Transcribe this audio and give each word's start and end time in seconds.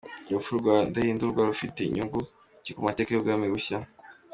Urupfu 0.29 0.51
rwa 0.59 0.75
Ndahindurwa 0.89 1.41
rufite 1.49 1.81
nyungu 1.93 2.19
ki 2.63 2.71
mu 2.75 2.81
mateka 2.87 3.09
y’ubwami 3.11 3.45
bushya? 3.53 3.77